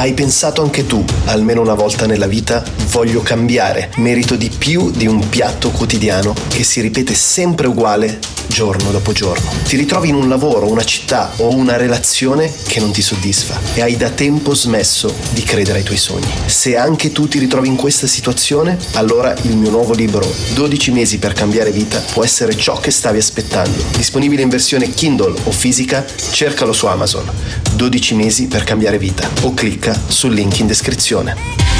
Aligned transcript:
Hai 0.00 0.14
pensato 0.14 0.62
anche 0.62 0.86
tu, 0.86 1.04
almeno 1.26 1.60
una 1.60 1.74
volta 1.74 2.06
nella 2.06 2.26
vita, 2.26 2.64
voglio 2.88 3.20
cambiare, 3.20 3.90
merito 3.96 4.34
di 4.34 4.48
più 4.48 4.90
di 4.90 5.06
un 5.06 5.28
piatto 5.28 5.68
quotidiano 5.68 6.32
che 6.48 6.64
si 6.64 6.80
ripete 6.80 7.12
sempre 7.12 7.66
uguale 7.66 8.18
giorno 8.50 8.90
dopo 8.90 9.12
giorno. 9.12 9.48
Ti 9.64 9.76
ritrovi 9.76 10.08
in 10.08 10.16
un 10.16 10.28
lavoro, 10.28 10.68
una 10.68 10.84
città 10.84 11.32
o 11.36 11.54
una 11.54 11.76
relazione 11.76 12.52
che 12.66 12.80
non 12.80 12.90
ti 12.90 13.00
soddisfa 13.00 13.58
e 13.74 13.80
hai 13.80 13.96
da 13.96 14.10
tempo 14.10 14.54
smesso 14.54 15.14
di 15.30 15.42
credere 15.42 15.78
ai 15.78 15.84
tuoi 15.84 15.96
sogni. 15.96 16.26
Se 16.46 16.76
anche 16.76 17.12
tu 17.12 17.28
ti 17.28 17.38
ritrovi 17.38 17.68
in 17.68 17.76
questa 17.76 18.06
situazione, 18.06 18.76
allora 18.94 19.34
il 19.42 19.56
mio 19.56 19.70
nuovo 19.70 19.94
libro 19.94 20.28
12 20.52 20.90
mesi 20.90 21.18
per 21.18 21.32
cambiare 21.32 21.70
vita 21.70 22.02
può 22.12 22.24
essere 22.24 22.56
ciò 22.56 22.78
che 22.78 22.90
stavi 22.90 23.18
aspettando. 23.18 23.82
Disponibile 23.96 24.42
in 24.42 24.48
versione 24.48 24.90
Kindle 24.90 25.38
o 25.44 25.50
fisica, 25.52 26.04
cercalo 26.32 26.72
su 26.72 26.86
Amazon. 26.86 27.30
12 27.74 28.14
mesi 28.14 28.46
per 28.48 28.64
cambiare 28.64 28.98
vita 28.98 29.28
o 29.42 29.54
clicca 29.54 29.98
sul 30.08 30.34
link 30.34 30.58
in 30.58 30.66
descrizione. 30.66 31.79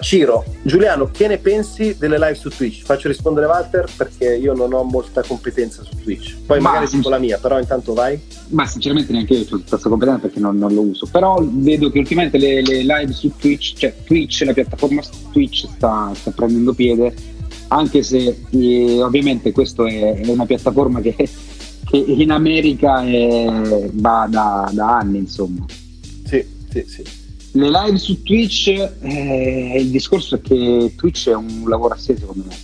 Ciro, 0.00 0.44
Giuliano, 0.62 1.10
che 1.10 1.28
ne 1.28 1.38
pensi 1.38 1.96
delle 1.98 2.18
live 2.18 2.34
su 2.34 2.48
Twitch? 2.48 2.82
Faccio 2.84 3.08
rispondere 3.08 3.46
Walter 3.46 3.86
perché 3.94 4.34
io 4.34 4.54
non 4.54 4.72
ho 4.72 4.82
molta 4.82 5.22
competenza 5.22 5.84
su 5.84 5.94
Twitch. 6.02 6.36
Poi 6.46 6.60
ma, 6.60 6.72
magari 6.72 6.90
dico 6.90 7.08
la 7.08 7.18
mia, 7.18 7.38
però 7.38 7.58
intanto 7.58 7.92
vai. 7.92 8.18
Ma 8.48 8.66
sinceramente 8.66 9.12
neanche 9.12 9.34
io 9.34 9.46
ho 9.48 9.62
questa 9.66 9.88
competenza 9.88 10.20
perché 10.20 10.40
non, 10.40 10.56
non, 10.56 10.72
lo 10.74 10.80
uso. 10.80 11.06
Però 11.10 11.38
vedo 11.42 11.90
che 11.90 11.98
ultimamente 11.98 12.38
le, 12.38 12.62
le, 12.62 12.78
live 12.78 13.12
su 13.12 13.32
Twitch, 13.36 13.74
cioè 13.76 13.94
Twitch, 14.04 14.42
la 14.44 14.52
piattaforma 14.52 15.02
Twitch 15.32 15.66
sta, 15.68 16.10
sta 16.14 16.30
prendendo 16.30 16.72
piede, 16.72 17.14
anche 17.68 18.02
se 18.02 18.44
eh, 18.50 19.02
ovviamente 19.02 19.52
questa 19.52 19.86
è, 19.86 20.20
è, 20.20 20.28
una 20.28 20.46
piattaforma 20.46 21.00
che, 21.00 21.14
che 21.84 21.96
in 21.96 22.30
America 22.30 23.04
è, 23.04 23.90
va 23.92 24.26
da, 24.28 24.68
da 24.72 24.98
anni, 24.98 25.18
insomma. 25.18 25.64
Sì, 26.24 26.44
sì, 26.70 26.84
sì 26.86 27.19
le 27.52 27.68
live 27.68 27.98
su 27.98 28.22
Twitch, 28.22 28.68
eh, 28.68 29.76
il 29.80 29.90
discorso 29.90 30.36
è 30.36 30.40
che 30.40 30.92
Twitch 30.96 31.28
è 31.28 31.34
un 31.34 31.64
lavoro 31.66 31.94
a 31.94 31.96
sé 31.96 32.16
secondo 32.16 32.44
me. 32.46 32.56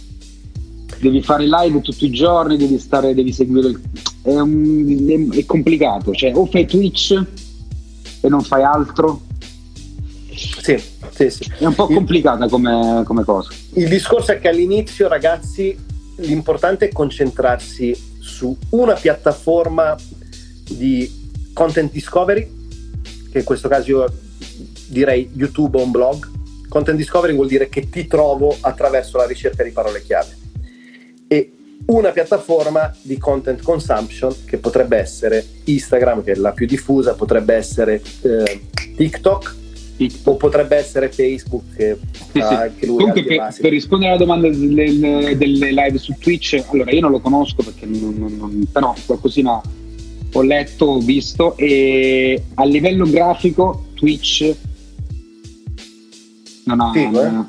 Devi 1.01 1.23
fare 1.23 1.45
live 1.45 1.81
tutti 1.81 2.07
i 2.07 2.11
giorni, 2.11 2.57
devi 2.57 2.79
stare, 2.79 3.15
devi 3.15 3.33
seguire. 3.33 3.69
Il, 3.69 3.81
è, 4.23 4.39
un, 4.39 5.29
è, 5.33 5.39
è 5.39 5.45
complicato, 5.45 6.13
cioè 6.13 6.35
o 6.35 6.47
fai 6.47 6.67
Twitch 6.67 7.21
e 8.21 8.29
non 8.29 8.43
fai 8.43 8.63
altro. 8.63 9.23
Sì, 10.31 10.83
sì, 11.11 11.31
sì. 11.31 11.53
È 11.59 11.65
un 11.65 11.75
po' 11.75 11.87
complicata 11.87 12.49
come, 12.49 13.03
come 13.05 13.25
cosa. 13.25 13.51
Il 13.75 13.89
discorso 13.89 14.33
è 14.33 14.39
che 14.39 14.49
all'inizio, 14.49 15.09
ragazzi, 15.09 15.77
l'importante 16.17 16.89
è 16.89 16.93
concentrarsi 16.93 17.97
su 18.19 18.57
una 18.71 18.95
piattaforma 18.95 19.97
di 20.69 21.11
content 21.53 21.93
discovery, 21.93 22.49
che 23.31 23.39
in 23.39 23.45
questo 23.45 23.69
caso 23.69 23.91
io 23.91 24.13
direi 24.89 25.31
YouTube 25.35 25.79
o 25.79 25.85
un 25.85 25.91
blog. 25.91 26.29
Content 26.69 26.97
discovery 26.97 27.35
vuol 27.35 27.47
dire 27.47 27.69
che 27.69 27.89
ti 27.89 28.07
trovo 28.07 28.57
attraverso 28.61 29.17
la 29.17 29.27
ricerca 29.27 29.63
di 29.63 29.71
parole 29.71 30.03
chiave. 30.03 30.37
E 31.29 31.53
una 31.87 32.11
piattaforma 32.11 32.95
di 33.03 33.17
content 33.19 33.63
consumption 33.63 34.35
che 34.45 34.59
potrebbe 34.59 34.97
essere 34.97 35.45
Instagram, 35.65 36.25
che 36.25 36.33
è 36.33 36.35
la 36.35 36.53
più 36.53 36.67
diffusa, 36.67 37.15
potrebbe 37.15 37.55
essere 37.55 38.03
eh, 38.23 38.61
TikTok, 38.97 39.55
TikTok, 39.97 40.27
o 40.27 40.37
potrebbe 40.37 40.77
essere 40.77 41.11
Facebook, 41.11 41.77
che 41.77 41.97
sì, 42.33 42.39
anche 42.41 42.87
lui 42.87 42.99
Comunque, 42.99 43.25
per, 43.25 43.55
per, 43.61 43.71
rispondere 43.71 44.11
alla 44.11 44.19
domanda 44.19 44.49
delle, 44.49 45.37
delle, 45.37 45.71
live 45.71 45.99
su 45.99 46.15
Twitch, 46.19 46.63
allora 46.71 46.91
io 46.91 47.01
non 47.01 47.13
lo 47.13 47.21
conosco 47.21 47.63
perché 47.63 47.87
non, 47.87 48.17
non, 48.19 48.37
non, 48.37 48.69
però 48.71 48.95
qualcosina 49.07 49.61
ho 50.33 50.43
letto, 50.43 50.87
ho 50.87 50.99
visto 50.99 51.57
e 51.57 52.43
a 52.55 52.65
livello 52.65 53.09
grafico 53.09 53.87
Twitch 53.95 54.55
non 56.67 56.81
ha, 56.81 56.93
Figo, 56.93 57.23
eh? 57.23 57.45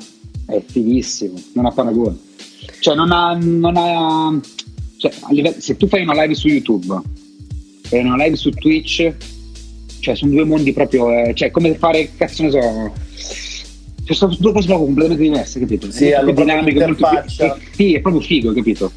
è 0.46 0.62
fighissimo, 0.64 1.38
non 1.54 1.66
ha 1.66 1.72
paragone. 1.72 2.16
Cioè, 2.80 2.94
non 2.94 3.10
ha, 3.10 3.36
non 3.40 3.76
ha 3.76 4.40
cioè, 4.96 5.12
livello, 5.30 5.60
se 5.60 5.76
tu 5.76 5.88
fai 5.88 6.02
una 6.02 6.20
live 6.22 6.34
su 6.34 6.48
YouTube 6.48 7.00
e 7.90 7.98
una 8.00 8.16
live 8.16 8.36
su 8.36 8.50
Twitch, 8.50 9.12
cioè, 10.00 10.14
sono 10.14 10.32
due 10.32 10.44
mondi 10.44 10.72
proprio, 10.72 11.10
eh, 11.12 11.34
cioè, 11.34 11.50
come 11.50 11.74
fare, 11.74 12.10
cazzo 12.16 12.44
ne 12.44 12.50
so, 12.50 12.92
cioè, 14.04 14.16
sono 14.16 14.36
due 14.38 14.52
cose 14.52 14.68
completamente 14.68 15.22
diverse, 15.22 15.58
capito? 15.58 15.90
Sì, 15.90 16.10
molto 16.10 16.32
più 16.32 16.44
dinamico, 16.44 16.80
molto 16.80 17.08
più, 17.08 17.52
sì, 17.72 17.94
è 17.94 18.00
proprio 18.00 18.22
figo, 18.22 18.52
capito? 18.52 18.92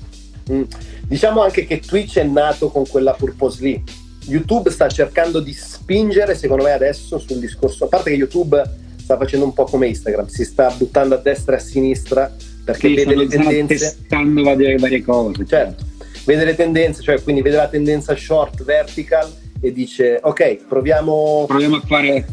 Mm. 0.51 0.63
Diciamo 1.07 1.41
anche 1.41 1.65
che 1.65 1.79
Twitch 1.79 2.17
è 2.17 2.23
nato 2.23 2.69
con 2.69 2.87
quella 2.87 3.13
purpose 3.13 3.63
lì. 3.63 3.83
YouTube 4.27 4.69
sta 4.69 4.87
cercando 4.87 5.39
di 5.39 5.51
spingere, 5.51 6.35
secondo 6.35 6.63
me, 6.63 6.71
adesso 6.71 7.17
sul 7.17 7.39
discorso, 7.39 7.85
a 7.85 7.87
parte 7.87 8.11
che 8.11 8.15
YouTube 8.17 8.61
sta 9.01 9.17
facendo 9.17 9.45
un 9.45 9.53
po' 9.53 9.65
come 9.65 9.87
Instagram, 9.87 10.27
si 10.27 10.45
sta 10.45 10.71
buttando 10.71 11.15
a 11.15 11.17
destra 11.17 11.55
e 11.55 11.57
a 11.57 11.61
sinistra 11.61 12.35
perché 12.63 12.87
sì, 12.87 12.93
vede 12.95 13.15
le 13.15 13.27
tendenze. 13.27 13.75
testando 13.75 14.43
varie, 14.43 14.77
varie 14.77 15.01
cose. 15.01 15.45
Certo, 15.45 15.83
vede 16.25 16.45
le 16.45 16.55
tendenze, 16.55 17.01
cioè 17.01 17.21
quindi 17.21 17.41
vede 17.41 17.57
la 17.57 17.67
tendenza 17.67 18.15
short, 18.15 18.63
vertical 18.63 19.29
e 19.59 19.71
dice 19.71 20.19
ok, 20.21 20.65
proviamo... 20.67 21.45
Proviamo 21.47 21.75
a 21.77 21.81
fare... 21.81 22.25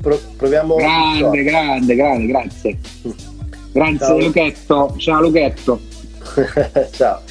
Pro, 0.00 0.20
proviamo... 0.36 0.76
Grande, 0.76 1.42
grande, 1.42 1.94
grande, 1.94 2.26
grazie. 2.26 2.78
Grazie 3.72 3.98
Ciao. 3.98 4.18
Luchetto, 4.18 4.94
ciao 4.96 5.20
Luchetto. 5.20 5.80
ciao. 6.92 7.22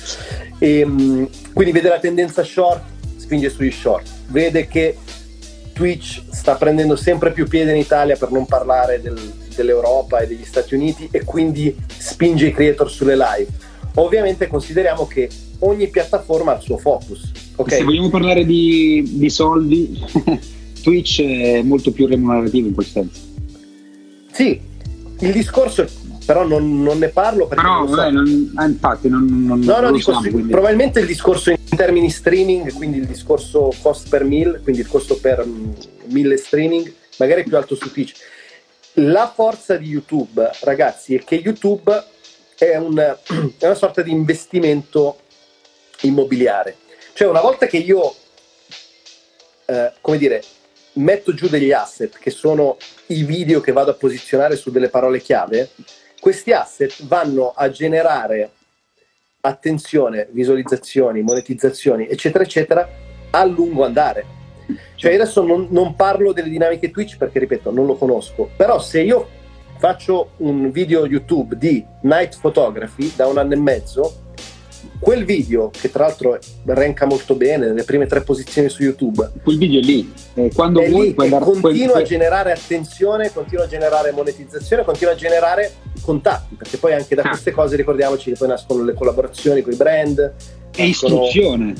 E, 0.60 0.80
ehm, 0.80 1.30
quindi 1.54 1.72
vede 1.72 1.90
la 1.90 2.00
tendenza 2.00 2.44
short, 2.44 2.82
spinge 3.18 3.50
sugli 3.50 3.72
short, 3.72 4.08
vede 4.28 4.68
che 4.68 4.98
Twitch 5.76 6.24
sta 6.32 6.56
prendendo 6.56 6.96
sempre 6.96 7.34
più 7.34 7.48
piede 7.48 7.72
in 7.72 7.78
Italia 7.78 8.16
per 8.16 8.32
non 8.32 8.46
parlare 8.46 9.02
del, 9.02 9.20
dell'Europa 9.54 10.20
e 10.20 10.28
degli 10.28 10.46
Stati 10.46 10.74
Uniti 10.74 11.10
e 11.12 11.26
quindi 11.26 11.76
spinge 11.86 12.48
i 12.48 12.54
creator 12.54 12.90
sulle 12.90 13.18
live. 13.18 13.48
Ovviamente 13.96 14.48
consideriamo 14.48 15.06
che 15.06 15.30
ogni 15.60 15.90
piattaforma 15.90 16.54
ha 16.54 16.56
il 16.56 16.62
suo 16.62 16.78
focus. 16.78 17.30
Okay? 17.58 17.80
Se 17.80 17.84
vogliamo 17.84 18.10
parlare 18.10 18.46
di, 18.46 19.04
di 19.18 19.30
soldi, 19.30 20.02
Twitch 20.82 21.22
è 21.22 21.62
molto 21.62 21.92
più 21.92 22.08
remunerativo 22.08 22.70
in 22.70 22.74
quel 22.74 22.86
senso. 22.86 23.22
Sì, 24.32 24.58
il 25.20 25.32
discorso 25.34 25.82
è 25.82 25.88
però 26.26 26.46
non, 26.48 26.82
non, 26.82 26.98
ne 26.98 27.10
parlo 27.10 27.48
perché 27.48 27.64
però, 27.64 27.88
so. 27.88 28.10
non, 28.10 28.54
eh, 28.60 28.66
infatti 28.66 29.10
non, 29.10 29.26
non 29.46 29.60
no, 29.60 29.80
no, 29.80 29.92
dico, 29.92 30.20
siamo, 30.20 30.48
probabilmente 30.48 31.00
il 31.00 31.06
discorso 31.06 31.52
in 31.76 31.82
termini 31.82 32.10
streaming 32.10 32.72
quindi 32.72 33.00
il 33.00 33.06
discorso 33.06 33.70
cost 33.82 34.08
per 34.08 34.24
mill 34.24 34.64
quindi 34.64 34.80
il 34.80 34.88
costo 34.88 35.20
per 35.20 35.46
mm, 35.46 35.74
mille 36.06 36.38
streaming 36.38 36.94
magari 37.18 37.44
più 37.44 37.58
alto 37.58 37.76
su 37.76 37.92
Twitch. 37.92 38.14
La 38.94 39.30
forza 39.34 39.76
di 39.76 39.88
YouTube 39.88 40.50
ragazzi 40.62 41.16
è 41.16 41.24
che 41.26 41.36
YouTube 41.36 42.02
è, 42.58 42.78
un, 42.78 42.98
è 43.60 43.66
una 43.66 43.76
sorta 43.76 44.02
di 44.02 44.12
investimento 44.12 45.20
immobiliare. 46.02 46.78
Cioè 47.14 47.28
una 47.28 47.42
volta 47.42 47.66
che 47.66 47.78
io 47.78 48.16
eh, 49.66 49.92
come 50.00 50.18
dire 50.18 50.42
metto 50.94 51.34
giù 51.34 51.50
degli 51.50 51.74
asset 51.74 52.18
che 52.18 52.30
sono 52.30 52.78
i 53.08 53.24
video 53.24 53.60
che 53.60 53.74
vado 53.74 53.92
a 53.92 53.96
posizionare 53.96 54.56
su 54.56 54.72
delle 54.72 54.88
parole 54.88 55.20
chiave 55.20 55.72
questi 56.22 56.54
asset 56.54 57.04
vanno 57.04 57.52
a 57.54 57.70
generare 57.70 58.52
attenzione, 59.46 60.28
visualizzazioni, 60.32 61.22
monetizzazioni, 61.22 62.08
eccetera, 62.08 62.44
eccetera, 62.44 62.90
a 63.30 63.46
lungo 63.46 63.86
andare. 63.86 64.26
Cioè, 64.96 65.14
adesso 65.14 65.44
non, 65.44 65.68
non, 65.70 65.96
parlo 65.96 66.34
delle 66.34 66.50
dinamiche 66.50 66.90
Twitch 66.90 67.18
perché, 67.18 67.40
ripeto, 67.40 67.72
non 67.72 67.86
lo 67.86 67.96
conosco, 67.96 68.50
però 68.56 68.80
se 68.80 69.02
io 69.02 69.28
faccio 69.78 70.32
un 70.38 70.72
video 70.72 71.06
YouTube 71.06 71.58
di 71.58 71.86
night 72.02 72.40
photography 72.40 73.14
da 73.16 73.28
un 73.28 73.38
anno 73.38 73.54
e 73.54 73.58
mezzo, 73.58 74.25
quel 75.00 75.26
video, 75.26 75.70
che 75.70 75.92
tra 75.92 76.06
l'altro 76.06 76.38
ranka 76.66 77.06
molto 77.06 77.36
bene 77.36 77.68
nelle 77.68 77.84
prime 77.84 78.08
tre 78.08 78.22
posizioni 78.22 78.70
su 78.70 78.84
YouTube, 78.84 79.32
quel 79.44 79.58
video 79.58 79.80
è 79.80 79.84
lì. 79.84 80.14
Eh, 80.34 80.52
quando 80.54 80.82
è 80.82 80.90
vuoi, 80.90 81.08
lì, 81.08 81.14
puoi 81.14 81.30
continua 81.30 81.92
quel... 81.92 82.04
a 82.04 82.08
generare 82.08 82.52
attenzione, 82.52 83.32
continua 83.32 83.66
a 83.66 83.68
generare 83.68 84.12
monetizzazione, 84.12 84.84
continua 84.84 85.14
a 85.14 85.16
generare 85.16 85.74
contatti, 86.02 86.56
perché 86.56 86.78
poi 86.78 86.94
anche 86.94 87.16
da 87.16 87.24
ah. 87.24 87.30
queste 87.30 87.52
cose 87.52 87.76
ricordiamoci 87.76 88.32
che 88.32 88.38
poi 88.38 88.48
nascono 88.48 88.84
le 88.84 88.94
collaborazioni 88.94 89.62
con 89.62 89.74
i 89.74 89.76
brand. 89.76 90.34
E 90.76 90.88
nascono... 90.88 91.26
istruzione. 91.26 91.74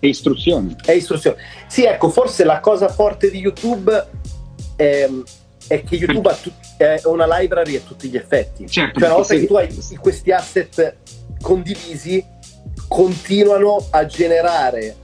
E 0.00 0.08
istruzione. 0.08 0.76
E 0.84 0.96
istruzione. 0.96 1.36
Sì, 1.68 1.84
ecco, 1.84 2.08
forse 2.10 2.44
la 2.44 2.60
cosa 2.60 2.88
forte 2.88 3.30
di 3.30 3.38
YouTube 3.38 4.08
è, 4.74 5.08
è 5.68 5.84
che 5.84 5.94
YouTube 5.94 6.28
ha 6.28 6.34
tut- 6.34 6.60
è 6.76 7.00
una 7.04 7.38
library 7.38 7.76
a 7.76 7.80
tutti 7.80 8.08
gli 8.08 8.16
effetti. 8.16 8.66
Certo, 8.68 8.98
cioè, 8.98 9.08
una 9.08 9.18
volta 9.18 9.34
che 9.34 9.46
tu 9.46 9.54
hai 9.54 9.68
questi 10.00 10.32
asset 10.32 10.96
condivisi, 11.42 12.24
continuano 12.88 13.86
a 13.90 14.06
generare 14.06 14.96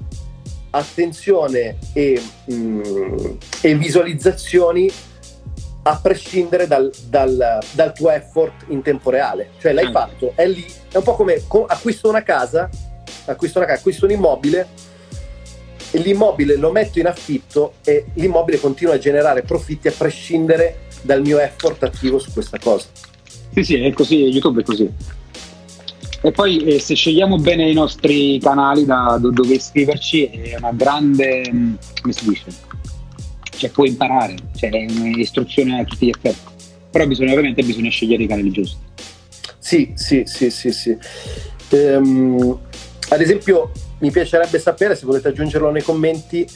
attenzione 0.70 1.76
e, 1.92 2.22
mm, 2.50 3.24
e 3.60 3.74
visualizzazioni 3.74 4.90
a 5.82 5.98
prescindere 6.02 6.66
dal, 6.66 6.90
dal, 7.08 7.58
dal, 7.72 7.92
tuo 7.92 8.10
effort 8.10 8.64
in 8.68 8.82
tempo 8.82 9.10
reale. 9.10 9.50
Cioè 9.58 9.72
l'hai 9.72 9.84
certo. 9.84 9.98
fatto, 9.98 10.32
è 10.34 10.46
lì, 10.46 10.64
è 10.90 10.96
un 10.96 11.02
po' 11.02 11.14
come 11.14 11.42
acquisto 11.66 12.08
una 12.08 12.22
casa, 12.22 12.68
acquisto, 13.26 13.58
una 13.58 13.66
casa, 13.66 13.78
acquisto 13.78 14.04
un 14.04 14.10
immobile, 14.12 14.68
e 15.90 15.98
l'immobile 15.98 16.56
lo 16.56 16.70
metto 16.70 16.98
in 16.98 17.06
affitto 17.06 17.74
e 17.82 18.06
l'immobile 18.14 18.60
continua 18.60 18.94
a 18.94 18.98
generare 18.98 19.42
profitti 19.42 19.88
a 19.88 19.92
prescindere 19.96 20.86
dal 21.00 21.22
mio 21.22 21.38
effort 21.38 21.82
attivo 21.82 22.18
su 22.18 22.32
questa 22.32 22.58
cosa. 22.58 22.86
Sì, 23.54 23.64
sì, 23.64 23.82
è 23.82 23.92
così, 23.92 24.26
YouTube 24.26 24.60
è 24.60 24.64
così. 24.64 24.92
E 26.20 26.32
poi 26.32 26.64
eh, 26.64 26.80
se 26.80 26.94
scegliamo 26.94 27.36
bene 27.36 27.70
i 27.70 27.74
nostri 27.74 28.38
canali 28.40 28.84
da, 28.84 29.18
da 29.20 29.30
dove 29.30 29.54
iscriverci 29.54 30.24
è 30.24 30.56
una 30.56 30.72
grande, 30.72 31.48
mm, 31.52 31.74
come 32.00 32.12
si 32.12 32.28
dice, 32.28 32.44
cioè 33.56 33.70
puoi 33.70 33.88
imparare, 33.88 34.34
cioè 34.56 34.70
è 34.70 34.86
un'istruzione 34.90 35.80
a 35.80 35.84
tutti 35.84 36.06
gli 36.06 36.10
effetti. 36.10 36.56
Però 36.90 37.06
bisogna, 37.06 37.30
ovviamente 37.30 37.62
bisogna 37.62 37.90
scegliere 37.90 38.24
i 38.24 38.26
canali 38.26 38.50
giusti. 38.50 38.78
Sì, 39.58 39.92
sì, 39.94 40.22
sì, 40.26 40.50
sì, 40.50 40.72
sì. 40.72 40.96
Ehm, 41.70 42.58
ad 43.10 43.20
esempio 43.20 43.70
mi 43.98 44.10
piacerebbe 44.10 44.58
sapere, 44.58 44.96
se 44.96 45.06
volete 45.06 45.28
aggiungerlo 45.28 45.70
nei 45.70 45.82
commenti, 45.82 46.46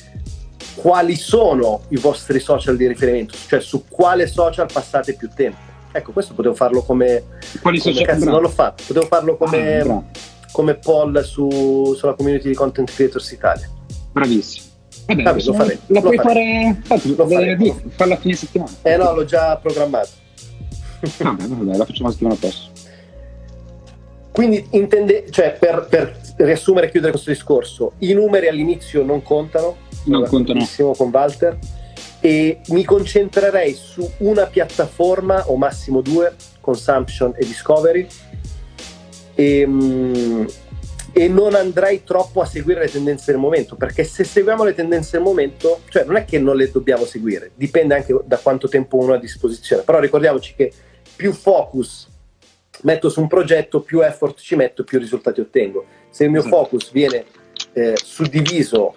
quali 0.74 1.16
sono 1.16 1.82
i 1.90 1.96
vostri 1.96 2.40
social 2.40 2.76
di 2.76 2.86
riferimento, 2.86 3.36
cioè 3.46 3.60
su 3.60 3.84
quale 3.88 4.26
social 4.26 4.68
passate 4.72 5.14
più 5.14 5.28
tempo. 5.34 5.71
Ecco, 5.92 6.12
questo 6.12 6.32
potevo 6.34 6.54
farlo 6.54 6.82
come... 6.82 7.22
Quali 7.60 7.78
come 7.78 7.94
social? 7.94 8.06
Cazzo, 8.06 8.30
non 8.30 8.40
l'ho 8.40 8.48
fatto, 8.48 8.82
potevo 8.86 9.06
farlo 9.06 9.36
come, 9.36 9.80
ah, 9.80 10.02
come 10.50 10.74
poll 10.74 11.22
su, 11.22 11.94
sulla 11.94 12.14
community 12.14 12.48
di 12.48 12.54
Content 12.54 12.90
Creators 12.90 13.30
Italia. 13.30 13.68
Bravissimo. 14.12 14.70
Vabbè, 15.06 15.22
Vabbè, 15.22 15.42
lo 15.42 15.52
farei. 15.52 15.78
La 15.86 16.00
lo 16.00 16.00
puoi 16.00 16.16
fare 16.16 16.82
lo 17.16 17.26
venerdì, 17.26 17.74
farla 17.90 18.14
a 18.14 18.16
fine 18.16 18.34
settimana. 18.34 18.70
Eh 18.82 18.96
no, 18.96 19.14
l'ho 19.14 19.24
già 19.24 19.56
programmato. 19.56 20.08
Vabbè, 21.18 21.46
vabbè, 21.46 21.76
la 21.76 21.84
facciamo 21.84 22.06
la 22.06 22.12
settimana 22.12 22.36
prossima. 22.36 22.70
Quindi 24.32 24.66
intende, 24.70 25.26
cioè, 25.30 25.56
per, 25.58 25.86
per, 25.90 26.18
riassumere 26.36 26.86
e 26.86 26.90
chiudere 26.90 27.12
questo 27.12 27.30
discorso, 27.30 27.92
i 27.98 28.14
numeri 28.14 28.48
all'inizio 28.48 29.04
non 29.04 29.22
contano, 29.22 29.76
non 30.04 30.24
contano 30.26 30.64
con 30.96 31.10
Walter 31.12 31.58
e 32.24 32.60
mi 32.68 32.84
concentrerei 32.84 33.74
su 33.74 34.08
una 34.18 34.46
piattaforma 34.46 35.48
o 35.48 35.56
massimo 35.56 36.00
due, 36.00 36.32
Consumption 36.60 37.34
e 37.36 37.44
Discovery 37.44 38.06
e, 39.34 39.66
mm, 39.66 40.44
e, 41.12 41.26
non 41.26 41.56
andrei 41.56 42.04
troppo 42.04 42.40
a 42.40 42.44
seguire 42.46 42.78
le 42.78 42.88
tendenze 42.88 43.32
del 43.32 43.40
momento 43.40 43.74
perché 43.74 44.04
se 44.04 44.22
seguiamo 44.22 44.62
le 44.62 44.72
tendenze 44.72 45.16
del 45.16 45.22
momento, 45.22 45.80
cioè 45.88 46.04
non 46.04 46.14
è 46.14 46.24
che 46.24 46.38
non 46.38 46.54
le 46.54 46.70
dobbiamo 46.70 47.04
seguire, 47.06 47.50
dipende 47.56 47.96
anche 47.96 48.16
da 48.24 48.38
quanto 48.38 48.68
tempo 48.68 48.98
uno 48.98 49.14
ha 49.14 49.16
a 49.16 49.20
disposizione, 49.20 49.82
però 49.82 49.98
ricordiamoci 49.98 50.54
che 50.54 50.72
più 51.16 51.32
focus 51.32 52.08
metto 52.82 53.08
su 53.08 53.20
un 53.20 53.26
progetto, 53.26 53.80
più 53.80 54.00
effort 54.00 54.38
ci 54.40 54.54
metto, 54.54 54.84
più 54.84 55.00
risultati 55.00 55.40
ottengo. 55.40 55.84
Se 56.08 56.24
il 56.24 56.30
mio 56.30 56.40
esatto. 56.40 56.56
focus 56.56 56.92
viene 56.92 57.24
eh, 57.72 57.94
suddiviso 57.96 58.94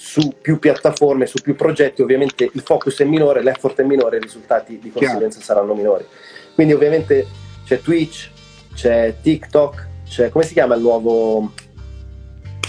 su 0.00 0.36
più 0.40 0.60
piattaforme, 0.60 1.26
su 1.26 1.42
più 1.42 1.56
progetti, 1.56 2.02
ovviamente 2.02 2.48
il 2.52 2.60
focus 2.60 3.00
è 3.00 3.04
minore, 3.04 3.42
l'effort 3.42 3.80
è 3.80 3.82
minore, 3.82 4.18
i 4.18 4.20
risultati 4.20 4.78
di 4.78 4.92
conseguenza 4.92 5.40
Chiaro. 5.40 5.44
saranno 5.44 5.74
minori. 5.74 6.06
Quindi 6.54 6.72
ovviamente 6.72 7.26
c'è 7.64 7.80
Twitch, 7.80 8.30
c'è 8.74 9.16
TikTok, 9.20 9.88
c'è 10.08 10.28
come 10.28 10.44
si 10.44 10.52
chiama 10.52 10.76
il 10.76 10.82
nuovo 10.82 11.52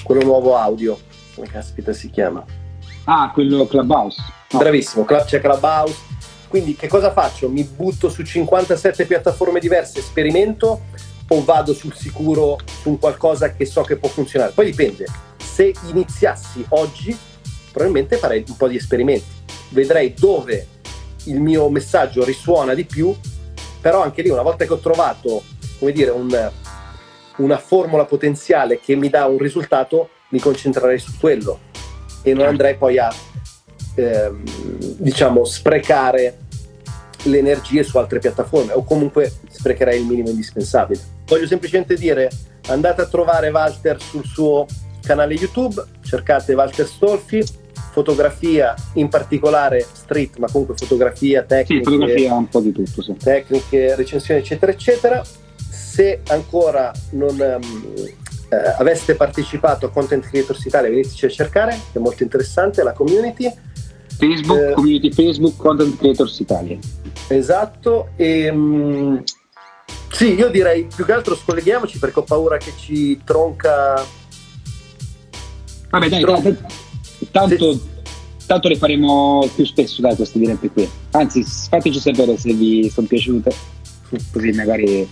quello 0.04 0.24
nuovo 0.24 0.56
audio? 0.56 0.98
Come 1.36 1.46
caspita 1.46 1.94
si 1.94 2.10
chiama? 2.10 2.44
Ah, 3.04 3.30
quello 3.32 3.68
Clubhouse. 3.68 4.20
No. 4.50 4.58
Bravissimo, 4.58 5.06
c'è 5.06 5.40
Clubhouse. 5.40 5.98
Quindi 6.48 6.76
che 6.76 6.88
cosa 6.88 7.12
faccio? 7.12 7.48
Mi 7.48 7.64
butto 7.64 8.10
su 8.10 8.24
57 8.24 9.06
piattaforme 9.06 9.60
diverse, 9.60 10.02
sperimento 10.02 10.82
o 11.28 11.44
vado 11.44 11.76
sul 11.76 11.94
sicuro 11.94 12.58
su 12.82 12.90
un 12.90 12.98
qualcosa 12.98 13.54
che 13.54 13.66
so 13.66 13.84
che 13.84 13.98
può 13.98 14.10
funzionare? 14.10 14.52
Poi 14.52 14.66
dipende 14.66 15.06
se 15.60 15.74
iniziassi 15.90 16.66
oggi, 16.70 17.18
probabilmente 17.74 18.16
farei 18.16 18.46
un 18.48 18.56
po' 18.56 18.70
di 18.70 18.78
esperimenti. 18.78 19.28
Vedrei 19.72 20.14
dove 20.14 20.68
il 21.26 21.42
mio 21.42 21.68
messaggio 21.70 22.24
risuona 22.24 22.74
di 22.74 22.86
più, 22.86 23.14
però 23.82 24.02
anche 24.02 24.22
lì 24.22 24.30
una 24.30 24.42
volta 24.42 24.64
che 24.64 24.72
ho 24.72 24.78
trovato, 24.78 25.44
come 25.78 25.92
dire, 25.92 26.12
un, 26.12 26.52
una 27.38 27.58
formula 27.58 28.06
potenziale 28.06 28.80
che 28.80 28.96
mi 28.96 29.10
dà 29.10 29.26
un 29.26 29.38
risultato, 29.38 30.12
mi 30.30 30.40
concentrerei 30.40 30.98
su 30.98 31.18
quello 31.20 31.60
e 32.22 32.34
non 32.34 32.48
andrei 32.48 32.78
poi 32.78 32.98
a, 32.98 33.14
ehm, 33.96 34.44
diciamo, 34.98 35.44
sprecare 35.44 36.38
le 37.24 37.38
energie 37.38 37.84
su 37.84 37.98
altre 37.98 38.20
piattaforme 38.20 38.72
o 38.72 38.86
comunque 38.86 39.30
sprecherei 39.50 40.00
il 40.00 40.06
minimo 40.06 40.30
indispensabile. 40.30 41.02
Voglio 41.26 41.48
semplicemente 41.48 41.96
dire, 41.96 42.30
andate 42.68 43.02
a 43.02 43.08
trovare 43.08 43.50
Walter 43.50 44.02
sul 44.02 44.24
suo 44.24 44.66
canale 45.10 45.34
YouTube, 45.34 45.84
cercate 46.04 46.54
Walter 46.54 46.86
Stolfi, 46.86 47.44
fotografia, 47.92 48.76
in 48.94 49.10
particolare 49.10 49.84
street, 49.92 50.38
ma 50.38 50.48
comunque 50.52 50.76
fotografia, 50.78 51.42
tecniche, 51.42 51.84
sì, 51.84 51.96
fotografia 51.96 52.34
un 52.36 52.48
po' 52.48 52.60
di 52.60 52.72
tutto, 52.72 53.02
sì. 53.02 53.16
tecniche, 53.16 53.96
recensioni, 53.96 54.42
eccetera, 54.42 54.72
eccetera. 54.72 55.24
Se 55.58 56.22
ancora 56.28 56.92
non 57.12 57.40
um, 57.40 58.06
eh, 58.50 58.76
aveste 58.78 59.16
partecipato 59.16 59.88
a 59.88 59.90
Content 59.90 60.30
Creators 60.30 60.64
Italia, 60.66 60.92
veniteci 60.92 61.26
a 61.26 61.30
cercare, 61.30 61.80
è 61.92 61.98
molto 61.98 62.22
interessante 62.22 62.84
la 62.84 62.94
community. 62.94 63.52
Facebook, 64.16 64.60
eh, 64.60 64.74
community 64.74 65.12
Facebook, 65.12 65.56
Content 65.56 65.98
Creators 65.98 66.40
Italia. 66.40 66.78
Esatto, 67.30 68.10
e 68.16 68.50
um, 68.50 69.24
sì, 70.12 70.36
io 70.36 70.50
direi 70.50 70.88
più 70.94 71.04
che 71.04 71.14
altro 71.14 71.36
scolleghiamoci 71.36 71.98
perché 71.98 72.20
ho 72.20 72.24
paura 72.24 72.58
che 72.58 72.74
ci 72.78 73.20
tronca 73.24 74.06
Vabbè, 75.90 76.08
dai, 76.08 76.24
dai 76.24 76.58
tanto, 77.32 77.80
tanto, 78.46 78.68
le 78.68 78.78
faremo 78.78 79.48
più 79.56 79.66
spesso, 79.66 80.02
dai, 80.02 80.16
queste 80.16 80.40
dirette 80.40 80.70
qui. 80.70 80.90
Anzi, 81.12 81.44
fateci 81.44 82.00
sapere 82.00 82.38
se 82.38 82.54
vi 82.54 82.90
sono 82.90 83.08
piaciute, 83.08 83.52
così 84.32 84.52
magari... 84.52 85.10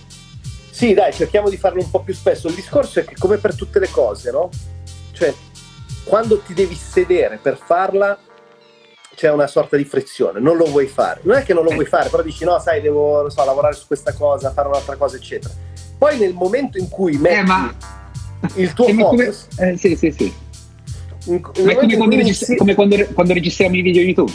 Sì, 0.70 0.94
dai, 0.94 1.12
cerchiamo 1.12 1.48
di 1.48 1.56
farlo 1.56 1.82
un 1.82 1.90
po' 1.90 2.02
più 2.02 2.14
spesso. 2.14 2.46
Il 2.46 2.54
discorso 2.54 3.00
è 3.00 3.04
che 3.04 3.16
come 3.18 3.38
per 3.38 3.56
tutte 3.56 3.80
le 3.80 3.90
cose, 3.90 4.30
no? 4.30 4.48
Cioè, 5.12 5.34
quando 6.04 6.38
ti 6.38 6.54
devi 6.54 6.76
sedere 6.76 7.40
per 7.42 7.56
farla, 7.56 8.16
c'è 9.16 9.32
una 9.32 9.48
sorta 9.48 9.76
di 9.76 9.84
frizione, 9.84 10.38
non 10.38 10.56
lo 10.56 10.66
vuoi 10.66 10.86
fare. 10.86 11.20
Non 11.24 11.36
è 11.36 11.42
che 11.42 11.54
non 11.54 11.64
lo 11.64 11.72
vuoi 11.72 11.86
fare, 11.86 12.08
però 12.08 12.22
dici 12.22 12.44
no, 12.44 12.60
sai, 12.60 12.80
devo 12.80 13.28
so, 13.28 13.44
lavorare 13.44 13.74
su 13.74 13.88
questa 13.88 14.12
cosa, 14.12 14.52
fare 14.52 14.68
un'altra 14.68 14.94
cosa, 14.94 15.16
eccetera. 15.16 15.52
Poi 15.98 16.16
nel 16.16 16.34
momento 16.34 16.78
in 16.78 16.88
cui 16.88 17.16
metti 17.16 17.38
eh, 17.38 17.42
ma... 17.42 17.74
il 18.54 18.72
tuo 18.72 18.86
focus... 18.94 19.48
Come... 19.56 19.72
Eh, 19.72 19.76
sì, 19.76 19.96
sì, 19.96 20.12
sì 20.12 20.46
ma 21.28 21.72
è 21.72 21.74
come, 21.74 21.96
quando, 21.96 22.16
registra- 22.16 22.56
come 22.56 22.74
quando, 22.74 22.96
quando, 23.12 23.32
registriamo 23.34 23.76
i 23.76 23.82
video 23.82 24.02
YouTube. 24.02 24.32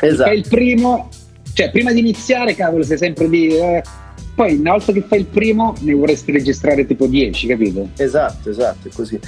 Esatto. 0.00 0.28
Fai 0.28 0.38
il 0.38 0.46
primo, 0.48 1.08
cioè 1.54 1.70
prima 1.70 1.92
di 1.92 2.00
iniziare, 2.00 2.54
cavolo, 2.54 2.82
sei 2.82 2.98
sempre 2.98 3.28
lì. 3.28 3.56
Eh, 3.56 3.82
poi 4.34 4.56
una 4.56 4.72
volta 4.72 4.92
che 4.92 5.02
fai 5.02 5.20
il 5.20 5.26
primo 5.26 5.74
ne 5.80 5.94
vorresti 5.94 6.32
registrare 6.32 6.86
tipo 6.86 7.06
10, 7.06 7.46
capito? 7.46 7.88
Esatto, 7.96 8.50
esatto, 8.50 8.88
è 8.88 8.90
così. 8.92 9.18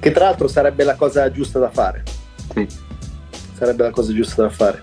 Che 0.00 0.10
tra 0.10 0.24
l'altro 0.24 0.48
sarebbe 0.48 0.84
la 0.84 0.96
cosa 0.96 1.30
giusta 1.30 1.58
da 1.58 1.70
fare. 1.70 2.02
Sì. 2.54 2.66
Sarebbe 3.54 3.82
la 3.82 3.90
cosa 3.90 4.12
giusta 4.12 4.42
da 4.42 4.50
fare. 4.50 4.82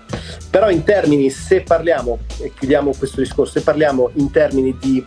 Però 0.50 0.70
in 0.70 0.84
termini, 0.84 1.30
se 1.30 1.62
parliamo, 1.62 2.20
e 2.40 2.52
chiudiamo 2.56 2.92
questo 2.96 3.20
discorso, 3.20 3.58
se 3.58 3.62
parliamo 3.62 4.10
in 4.14 4.30
termini 4.30 4.76
di 4.80 5.04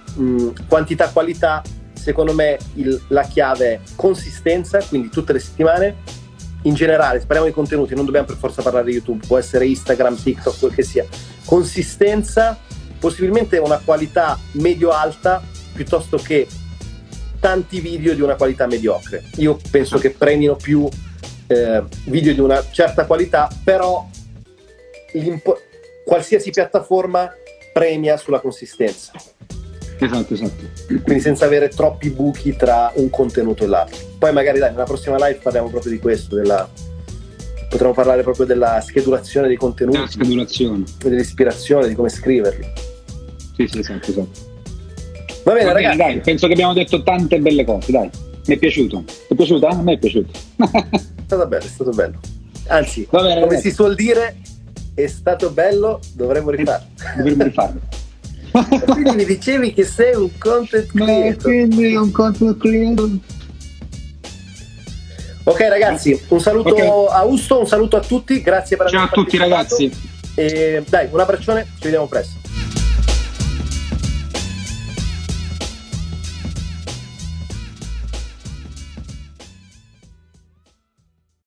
quantità-qualità, 0.67 1.63
secondo 2.01 2.33
me 2.33 2.57
il, 2.75 2.99
la 3.09 3.23
chiave 3.23 3.65
è 3.65 3.79
consistenza, 3.95 4.79
quindi 4.79 5.09
tutte 5.09 5.33
le 5.33 5.39
settimane. 5.39 6.19
In 6.63 6.73
generale, 6.73 7.19
spariamo 7.19 7.47
i 7.47 7.53
contenuti, 7.53 7.95
non 7.95 8.05
dobbiamo 8.05 8.27
per 8.27 8.35
forza 8.35 8.61
parlare 8.61 8.85
di 8.85 8.91
YouTube, 8.91 9.25
può 9.25 9.37
essere 9.37 9.65
Instagram, 9.65 10.15
TikTok, 10.15 10.59
quel 10.59 10.73
che 10.73 10.83
sia. 10.83 11.05
Consistenza, 11.45 12.57
possibilmente 12.99 13.57
una 13.57 13.79
qualità 13.83 14.37
medio-alta 14.53 15.43
piuttosto 15.73 16.17
che 16.17 16.47
tanti 17.39 17.79
video 17.79 18.13
di 18.13 18.21
una 18.21 18.35
qualità 18.35 18.67
mediocre. 18.67 19.23
Io 19.37 19.59
penso 19.71 19.97
che 19.97 20.11
premino 20.11 20.55
più 20.55 20.87
eh, 21.47 21.83
video 22.05 22.33
di 22.33 22.39
una 22.39 22.63
certa 22.69 23.05
qualità, 23.05 23.49
però 23.63 24.07
qualsiasi 26.05 26.51
piattaforma 26.51 27.29
premia 27.73 28.17
sulla 28.17 28.39
consistenza. 28.39 29.13
Esatto, 30.03 30.33
esatto. 30.33 30.65
Quindi 31.03 31.19
senza 31.19 31.45
avere 31.45 31.69
troppi 31.69 32.09
buchi 32.09 32.55
tra 32.55 32.91
un 32.95 33.11
contenuto 33.11 33.63
e 33.63 33.67
l'altro. 33.67 33.97
Poi 34.17 34.33
magari 34.33 34.57
dai, 34.57 34.71
nella 34.71 34.83
prossima 34.83 35.15
live 35.17 35.39
parliamo 35.41 35.69
proprio 35.69 35.91
di 35.91 35.99
questo, 35.99 36.35
della... 36.35 36.67
potremmo 37.69 37.93
parlare 37.93 38.23
proprio 38.23 38.47
della 38.47 38.81
schedulazione 38.81 39.47
dei 39.47 39.57
contenuti. 39.57 39.97
La 39.99 40.07
schedulazione. 40.07 40.83
Dell'ispirazione, 40.97 41.87
di 41.87 41.93
come 41.93 42.09
scriverli. 42.09 42.65
Sì, 43.55 43.67
sì, 43.67 43.79
esatto, 43.79 44.09
esatto. 44.09 44.49
Va 45.43 45.53
bene, 45.53 45.65
Va 45.65 45.73
ragazzi. 45.73 45.97
dai, 45.97 46.19
penso 46.19 46.47
che 46.47 46.53
abbiamo 46.53 46.73
detto 46.73 47.03
tante 47.03 47.39
belle 47.39 47.63
cose, 47.63 47.91
dai. 47.91 48.09
Mi 48.47 48.55
è 48.55 48.57
piaciuto. 48.57 49.03
Ti 49.05 49.13
è 49.29 49.35
piaciuta? 49.35 49.67
A 49.67 49.81
me 49.83 49.93
è 49.93 49.97
piaciuto. 49.99 50.31
è 50.57 50.99
stato 51.25 51.47
bello, 51.47 51.63
è 51.63 51.67
stato 51.67 51.89
bello. 51.91 52.19
Anzi, 52.67 53.07
bene, 53.09 53.23
come 53.23 53.39
ragazzi. 53.39 53.69
si 53.69 53.71
suol 53.71 53.93
dire, 53.93 54.35
è 54.95 55.05
stato 55.05 55.51
bello, 55.51 55.99
dovremmo 56.13 56.49
rifarlo. 56.49 56.87
Dovremmo 57.17 57.43
rifarlo. 57.43 57.79
quindi 58.51 59.15
mi 59.15 59.25
dicevi 59.25 59.73
che 59.73 59.83
sei 59.85 60.15
un 60.15 60.29
content 60.37 60.87
creator. 60.87 61.41
quindi 61.41 61.95
un 61.95 62.11
content 62.11 62.57
creator. 62.57 63.09
Ok 65.43 65.59
ragazzi, 65.61 66.19
un 66.27 66.39
saluto 66.39 66.69
okay. 66.69 66.87
a 66.87 67.23
Usto, 67.23 67.59
un 67.59 67.67
saluto 67.67 67.97
a 67.97 68.01
tutti, 68.01 68.41
grazie 68.41 68.77
per 68.77 68.87
aver 68.87 68.99
Ciao 68.99 69.07
a 69.07 69.11
tutti 69.11 69.37
ragazzi. 69.37 69.91
E 70.35 70.83
dai, 70.87 71.07
un 71.11 71.19
abbraccione, 71.19 71.65
ci 71.77 71.83
vediamo 71.83 72.07
presto. 72.07 72.40